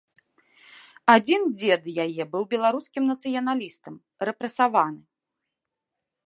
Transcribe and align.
Адзін 1.15 1.41
дзед 1.59 1.83
яе 2.05 2.23
быў 2.31 2.43
беларускім 2.55 3.03
нацыяналістам, 3.11 3.93
рэпрэсаваны. 4.31 5.01